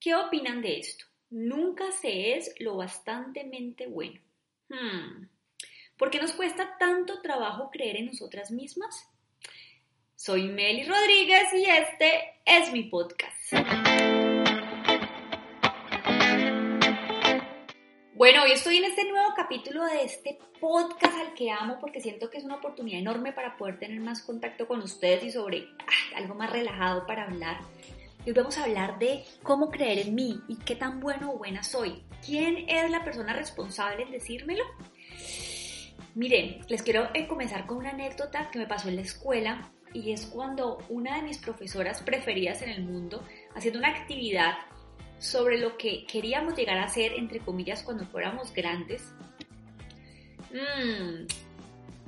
[0.00, 1.04] ¿Qué opinan de esto?
[1.28, 4.18] Nunca se es lo bastantemente bueno.
[4.70, 5.26] Hmm.
[5.98, 9.06] ¿Por qué nos cuesta tanto trabajo creer en nosotras mismas?
[10.16, 13.52] Soy Meli Rodríguez y este es mi podcast.
[18.14, 22.30] Bueno, hoy estoy en este nuevo capítulo de este podcast al que amo porque siento
[22.30, 25.68] que es una oportunidad enorme para poder tener más contacto con ustedes y sobre
[26.14, 27.58] algo más relajado para hablar
[28.26, 31.62] Hoy vamos a hablar de cómo creer en mí y qué tan bueno o buena
[31.62, 32.02] soy.
[32.24, 34.62] ¿Quién es la persona responsable en decírmelo?
[36.14, 40.12] Miren, les quiero eh, comenzar con una anécdota que me pasó en la escuela y
[40.12, 43.22] es cuando una de mis profesoras preferidas en el mundo,
[43.54, 44.52] haciendo una actividad
[45.18, 49.14] sobre lo que queríamos llegar a hacer, entre comillas, cuando fuéramos grandes,
[50.52, 51.24] mmm,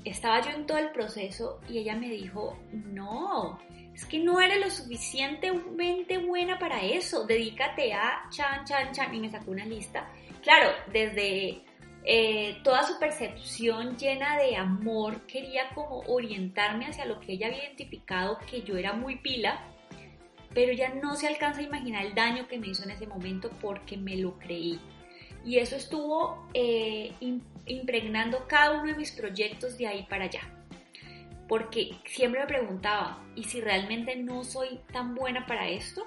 [0.04, 3.58] estaba yo en todo el proceso y ella me dijo, no,
[3.94, 9.20] es que no eres lo suficientemente buena para eso, dedícate a chan, chan, chan, y
[9.20, 10.08] me sacó una lista.
[10.42, 11.62] Claro, desde
[12.04, 17.64] eh, toda su percepción llena de amor, quería como orientarme hacia lo que ella había
[17.64, 19.62] identificado que yo era muy pila,
[20.54, 23.50] pero ya no se alcanza a imaginar el daño que me hizo en ese momento
[23.60, 24.80] porque me lo creí.
[25.44, 27.12] Y eso estuvo eh,
[27.66, 30.61] impregnando cada uno de mis proyectos de ahí para allá
[31.52, 36.02] porque siempre me preguntaba, ¿y si realmente no soy tan buena para esto?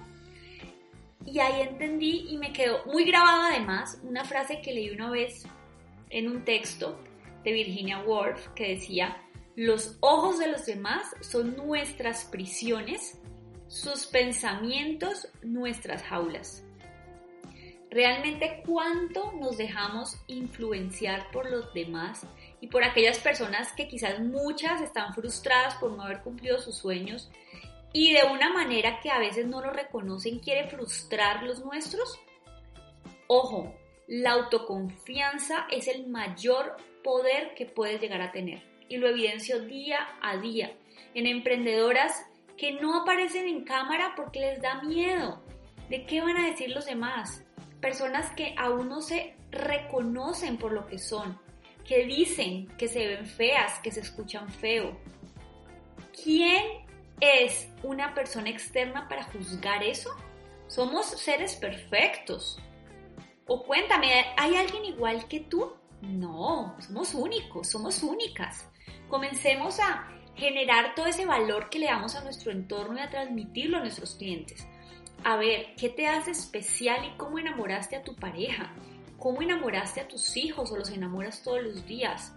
[1.23, 5.45] Y ahí entendí y me quedó muy grabada además una frase que leí una vez
[6.09, 6.99] en un texto
[7.43, 9.21] de Virginia Woolf que decía,
[9.55, 13.21] los ojos de los demás son nuestras prisiones,
[13.67, 16.65] sus pensamientos nuestras jaulas.
[17.91, 22.25] Realmente cuánto nos dejamos influenciar por los demás
[22.61, 27.29] y por aquellas personas que quizás muchas están frustradas por no haber cumplido sus sueños
[27.93, 32.19] y de una manera que a veces no lo reconocen quiere frustrar los nuestros?
[33.27, 33.73] Ojo,
[34.07, 39.99] la autoconfianza es el mayor poder que puedes llegar a tener y lo evidencio día
[40.21, 40.75] a día
[41.13, 42.25] en emprendedoras
[42.57, 45.41] que no aparecen en cámara porque les da miedo.
[45.89, 47.43] ¿De qué van a decir los demás?
[47.79, 51.39] Personas que aún no se reconocen por lo que son
[51.87, 54.97] que dicen que se ven feas, que se escuchan feo.
[56.23, 56.63] ¿Quién
[57.19, 60.09] es una persona externa para juzgar eso?
[60.67, 62.59] Somos seres perfectos.
[63.47, 65.73] O cuéntame, ¿hay alguien igual que tú?
[66.01, 68.67] No, somos únicos, somos únicas.
[69.07, 73.77] Comencemos a generar todo ese valor que le damos a nuestro entorno y a transmitirlo
[73.77, 74.67] a nuestros clientes.
[75.23, 78.73] A ver, ¿qué te hace especial y cómo enamoraste a tu pareja?
[79.19, 82.33] ¿Cómo enamoraste a tus hijos o los enamoras todos los días?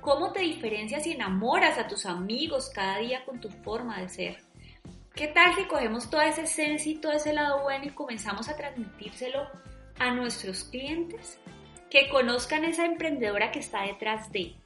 [0.00, 4.38] ¿Cómo te diferencias y enamoras a tus amigos cada día con tu forma de ser?
[5.14, 8.56] ¿Qué tal si cogemos toda esa esencia y todo ese lado bueno y comenzamos a
[8.56, 9.46] transmitírselo
[9.98, 11.38] a nuestros clientes?
[11.88, 14.56] Que conozcan esa emprendedora que está detrás de.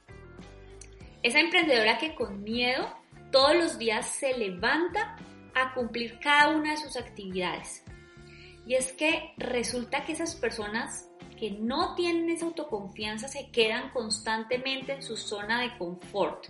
[1.21, 2.91] Esa emprendedora que con miedo
[3.31, 5.17] todos los días se levanta
[5.53, 7.83] a cumplir cada una de sus actividades.
[8.65, 11.08] Y es que resulta que esas personas
[11.39, 16.47] que no tienen esa autoconfianza se quedan constantemente en su zona de confort.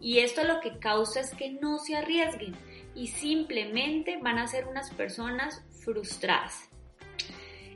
[0.00, 2.54] Y esto lo que causa es que no se arriesguen
[2.94, 6.68] y simplemente van a ser unas personas frustradas.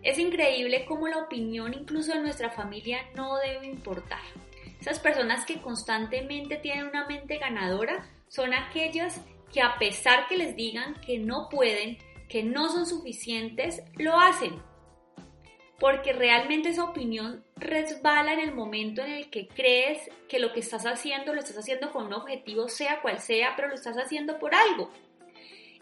[0.03, 4.20] Es increíble cómo la opinión incluso de nuestra familia no debe importar.
[4.81, 9.20] Esas personas que constantemente tienen una mente ganadora son aquellas
[9.53, 11.98] que a pesar que les digan que no pueden,
[12.28, 14.60] que no son suficientes, lo hacen
[15.84, 20.60] porque realmente esa opinión resbala en el momento en el que crees que lo que
[20.60, 24.38] estás haciendo lo estás haciendo con un objetivo, sea cual sea, pero lo estás haciendo
[24.38, 24.90] por algo.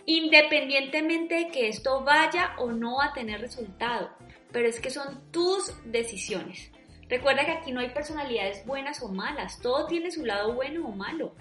[0.05, 4.11] Independientemente de que esto vaya o no a tener resultado,
[4.51, 6.73] pero es que son tus decisiones.
[7.09, 10.91] Recuerda que aquí no hay personalidades buenas o malas, todo tiene su lado bueno o
[10.91, 11.37] malo.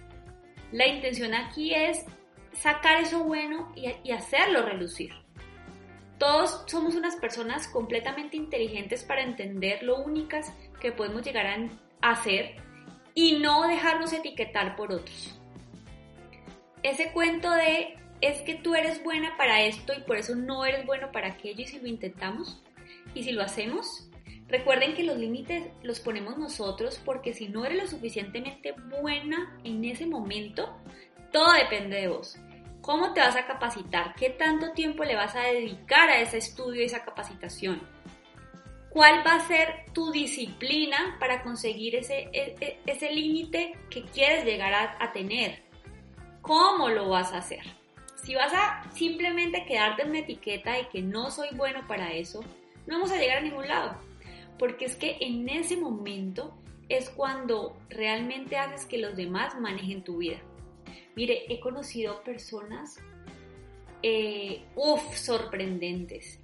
[0.72, 2.06] La intención aquí es
[2.54, 5.21] sacar eso bueno y, y hacerlo relucir.
[6.22, 12.58] Todos somos unas personas completamente inteligentes para entender lo únicas que podemos llegar a hacer
[13.16, 15.36] y no dejarnos etiquetar por otros.
[16.84, 20.86] Ese cuento de es que tú eres buena para esto y por eso no eres
[20.86, 22.62] bueno para aquello y si lo intentamos
[23.16, 24.08] y si lo hacemos,
[24.48, 29.84] recuerden que los límites los ponemos nosotros porque si no eres lo suficientemente buena en
[29.86, 30.72] ese momento,
[31.32, 32.38] todo depende de vos.
[32.82, 34.16] ¿Cómo te vas a capacitar?
[34.16, 37.80] ¿Qué tanto tiempo le vas a dedicar a ese estudio y esa capacitación?
[38.90, 44.46] ¿Cuál va a ser tu disciplina para conseguir ese, e, e, ese, límite que quieres
[44.46, 45.62] llegar a, a tener?
[46.42, 47.64] ¿Cómo lo vas a hacer?
[48.24, 52.44] Si vas a simplemente quedarte en una etiqueta de que no soy bueno para eso,
[52.88, 53.96] no vamos a llegar a ningún lado.
[54.58, 56.58] Porque es que en ese momento
[56.90, 60.40] es cuando realmente haces que los demás manejen tu vida.
[61.16, 63.00] Mire, he conocido personas,
[64.02, 66.40] eh, uff, sorprendentes,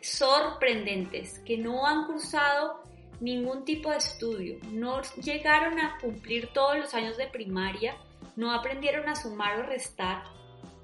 [0.00, 2.82] sorprendentes, que no han cursado
[3.20, 7.96] ningún tipo de estudio, no llegaron a cumplir todos los años de primaria,
[8.36, 10.22] no aprendieron a sumar o restar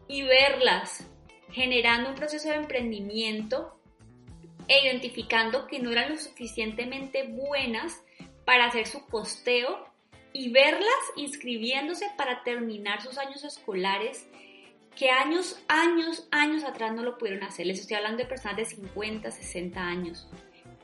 [0.09, 1.07] y verlas
[1.51, 3.79] generando un proceso de emprendimiento
[4.67, 8.03] e identificando que no eran lo suficientemente buenas
[8.45, 9.87] para hacer su costeo
[10.35, 14.29] y verlas inscribiéndose para terminar sus años escolares
[14.97, 17.67] que años, años, años atrás no lo pudieron hacer.
[17.67, 20.29] Les estoy hablando de personas de 50, 60 años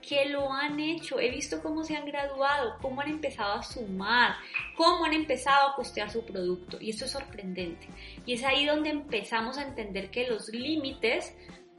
[0.00, 1.20] que lo han hecho.
[1.20, 4.37] He visto cómo se han graduado, cómo han empezado a sumar,
[4.76, 6.79] cómo han empezado a costear su producto.
[6.81, 7.88] Y esto es sorprendente.
[8.26, 11.35] Y es ahí donde empezamos a entender que los límites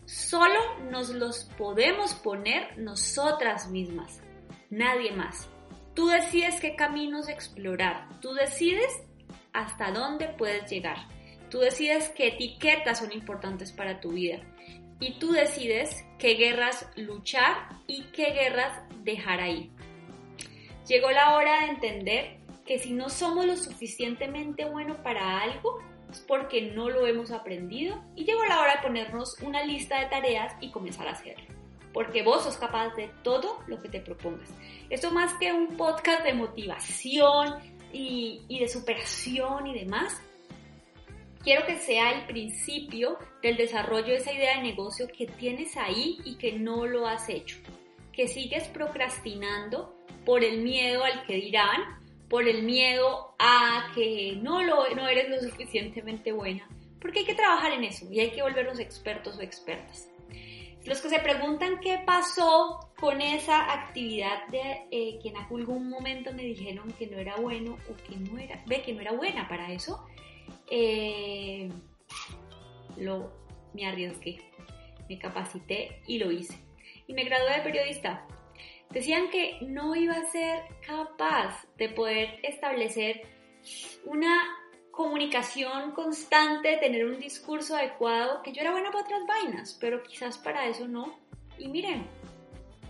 [0.06, 0.60] solo
[0.90, 4.22] nos los podemos poner nosotras mismas,
[4.70, 5.50] nadie más.
[5.94, 9.04] Tú decides qué caminos explorar, tú decides
[9.52, 10.98] hasta dónde puedes llegar,
[11.50, 14.40] tú decides qué etiquetas son importantes para tu vida.
[15.02, 19.72] Y tú decides qué guerras luchar y qué guerras dejar ahí.
[20.88, 25.80] Llegó la hora de entender que si no somos lo suficientemente buenos para algo,
[26.10, 28.02] es porque no lo hemos aprendido.
[28.16, 31.61] Y llegó la hora de ponernos una lista de tareas y comenzar a hacerlo
[31.94, 34.50] porque vos sos capaz de todo lo que te propongas.
[34.90, 37.56] Esto más que un podcast de motivación
[37.92, 40.22] y, de superación y demás,
[41.44, 46.20] quiero que sea el principio del desarrollo de esa idea de negocio que tienes ahí
[46.24, 47.58] y que no lo has hecho,
[48.14, 49.96] que sigues procrastinando
[50.26, 52.00] por el miedo al que dirán,
[52.30, 56.68] por el miedo a que no, lo, no eres lo suficientemente buena,
[57.02, 60.11] porque hay que trabajar en eso y hay que volvernos expertos o expertas.
[60.86, 66.34] Los que se preguntan qué pasó con esa actividad de eh, que en algún momento
[66.34, 69.48] me dijeron que no era bueno o que no era, ve que no era buena
[69.48, 70.06] para eso,
[70.70, 71.70] eh,
[72.98, 73.32] lo,
[73.74, 74.42] me arriesgué,
[75.08, 76.58] me capacité y lo hice.
[77.06, 78.26] Y me gradué de periodista.
[78.90, 83.22] Decían que no iba a ser capaz de poder establecer
[84.06, 84.61] una
[85.02, 90.38] comunicación constante, tener un discurso adecuado, que yo era buena para otras vainas, pero quizás
[90.38, 91.18] para eso no.
[91.58, 92.06] Y miren,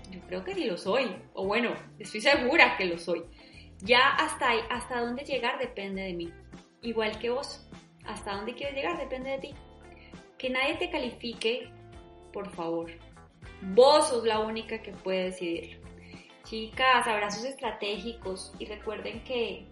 [0.09, 3.23] yo creo que sí lo soy, o bueno, estoy segura que lo soy.
[3.79, 6.33] Ya hasta, ahí, hasta dónde llegar depende de mí,
[6.81, 7.65] igual que vos.
[8.05, 9.53] Hasta dónde quieres llegar depende de ti.
[10.37, 11.69] Que nadie te califique,
[12.33, 12.91] por favor.
[13.73, 15.79] Vos sos la única que puede decidirlo.
[16.43, 19.67] Chicas, abrazos estratégicos y recuerden que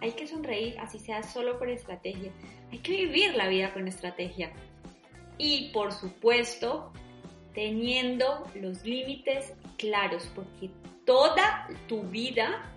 [0.00, 2.32] hay que sonreír, así sea solo por estrategia.
[2.70, 4.52] Hay que vivir la vida con estrategia.
[5.38, 6.92] Y por supuesto,
[7.54, 10.70] teniendo los límites claros, porque
[11.04, 12.70] toda tu vida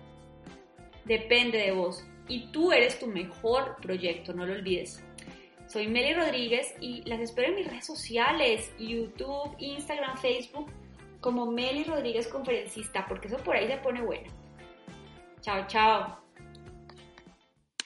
[1.04, 5.02] depende de vos y tú eres tu mejor proyecto, no lo olvides.
[5.68, 10.70] Soy Meli Rodríguez y las espero en mis redes sociales, YouTube, Instagram, Facebook,
[11.20, 14.30] como Meli Rodríguez Conferencista, porque eso por ahí se pone bueno.
[15.40, 16.25] Chao, chao.